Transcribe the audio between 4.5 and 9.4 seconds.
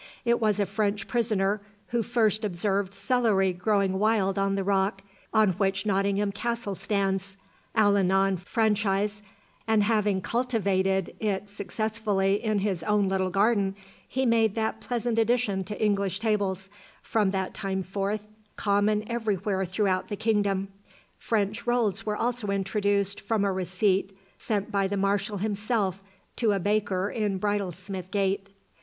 the rock on which Nottingham Castle stands, Alainon Franchise,